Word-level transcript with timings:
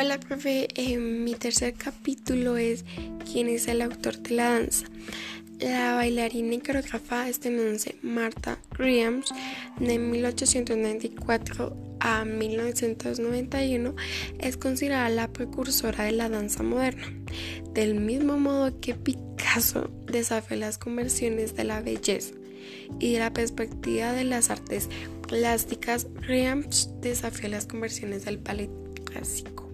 Hola, 0.00 0.20
profe. 0.20 0.68
Eh, 0.76 0.96
mi 0.96 1.34
tercer 1.34 1.74
capítulo 1.74 2.56
es 2.56 2.84
¿Quién 3.24 3.48
es 3.48 3.66
el 3.66 3.82
autor 3.82 4.16
de 4.20 4.36
la 4.36 4.50
danza? 4.50 4.86
La 5.58 5.94
bailarina 5.94 6.54
y 6.54 6.60
coreógrafa 6.60 7.28
estadounidense 7.28 7.96
Martha 8.02 8.60
Graham, 8.78 9.24
de 9.80 9.98
1894 9.98 11.76
a 11.98 12.24
1991, 12.24 13.96
es 14.38 14.56
considerada 14.56 15.08
la 15.08 15.32
precursora 15.32 16.04
de 16.04 16.12
la 16.12 16.28
danza 16.28 16.62
moderna. 16.62 17.12
Del 17.74 17.96
mismo 17.96 18.38
modo 18.38 18.78
que 18.80 18.94
Picasso 18.94 19.90
desafió 20.06 20.58
las 20.58 20.78
conversiones 20.78 21.56
de 21.56 21.64
la 21.64 21.80
belleza 21.80 22.34
y 23.00 23.14
de 23.14 23.18
la 23.18 23.32
perspectiva 23.32 24.12
de 24.12 24.22
las 24.22 24.50
artes 24.50 24.88
plásticas, 25.26 26.06
Graham 26.24 26.66
desafió 27.00 27.48
las 27.48 27.66
conversiones 27.66 28.24
del 28.24 28.38
ballet 28.38 28.70
clásico. 29.04 29.67